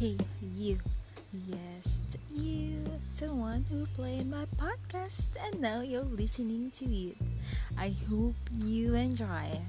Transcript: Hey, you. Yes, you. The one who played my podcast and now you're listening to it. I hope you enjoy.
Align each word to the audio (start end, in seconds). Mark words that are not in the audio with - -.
Hey, 0.00 0.16
you. 0.40 0.78
Yes, 1.46 2.00
you. 2.32 2.88
The 3.20 3.28
one 3.28 3.66
who 3.68 3.84
played 3.92 4.30
my 4.30 4.46
podcast 4.56 5.36
and 5.36 5.60
now 5.60 5.82
you're 5.82 6.08
listening 6.08 6.70
to 6.80 6.86
it. 6.88 7.18
I 7.76 7.92
hope 8.08 8.40
you 8.50 8.94
enjoy. 8.94 9.60